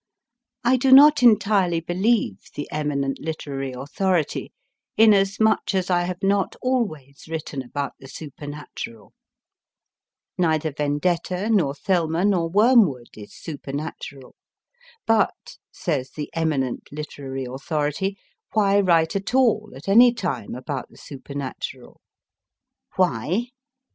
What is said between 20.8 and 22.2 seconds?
the supernatural?